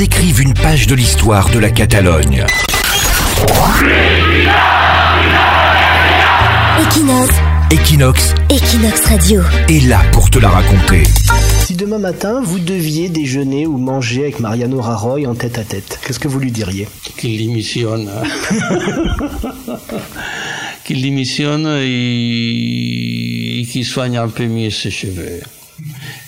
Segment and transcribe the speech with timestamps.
[0.00, 2.46] ils écrivent une page de l'histoire de la Catalogne.
[6.80, 7.34] Equinox,
[7.70, 9.42] Equinox Equinox Radio.
[9.68, 11.02] est là pour te la raconter.
[11.66, 16.00] Si demain matin, vous deviez déjeuner ou manger avec Mariano Raroy en tête à tête,
[16.06, 16.88] qu'est-ce que vous lui diriez?
[17.18, 18.10] Qu'il démissionne.
[20.84, 25.40] qu'il démissionne et, et qu'il soigne un peu mieux ses cheveux.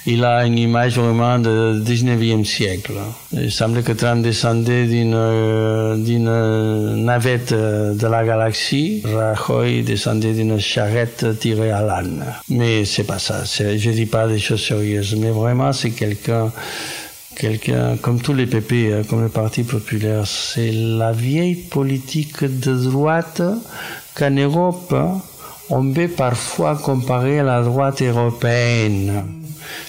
[0.04, 2.94] Il a une image vraiment du 19e siècle.
[3.32, 9.02] Il semble que Trump descendait d'une euh, navette de la galaxie.
[9.04, 12.24] Rajoy descendait d'une charrette tirée à l'âne.
[12.48, 13.44] Mais c'est pas ça.
[13.44, 15.14] Je dis pas des choses sérieuses.
[15.16, 16.50] Mais vraiment, c'est quelqu'un
[17.36, 22.74] quelqu'un, comme tous les PP, hein, comme le Parti populaire, c'est la vieille politique de
[22.74, 23.42] droite
[24.14, 24.94] qu'en Europe,
[25.70, 29.41] on peut parfois comparer à la droite européenne.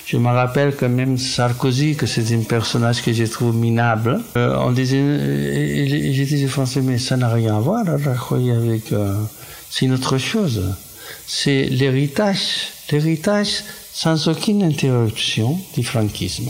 [0.06, 4.56] Je me rappelle que même Sarkozy, que c'est un personnage que je trouve minable, euh,
[4.60, 5.54] on disait, euh,
[5.86, 9.16] et- je disais français, mais ça n'a rien à voir, avec, euh,
[9.70, 10.62] c'est une autre chose.
[11.26, 13.64] C'est l'héritage, l'héritage
[13.94, 16.50] sans aucune interruption du franquisme.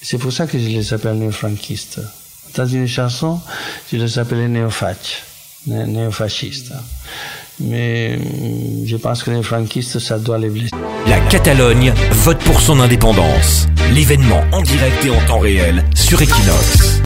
[0.00, 2.00] C'est pour ça que je les appelle néo-franquistes.
[2.54, 3.40] Dans une chanson,
[3.90, 4.46] je les appelais
[5.66, 6.72] néo-fascistes.
[7.60, 10.70] Mais hum, je pense que les franquistes, ça doit les blesser.
[11.06, 13.66] La Catalogne vote pour son indépendance.
[13.92, 17.02] L'événement en direct et en temps réel sur Equinox.